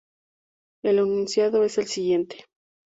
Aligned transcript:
El 0.83 0.97
enunciado 0.97 1.63
es 1.63 1.77
el 1.77 1.85
siguiente. 1.85 2.45